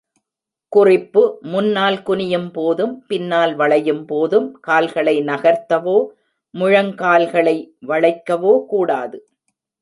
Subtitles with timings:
[0.71, 5.97] குறிப்பு முன்னால் குனியும் போதும், பின்னால் வளையும் போதும் கால்களை நகர்த்தவோ,
[6.53, 7.55] முழங்கால்களை
[7.87, 9.19] வளைக்கவோ கூடாது.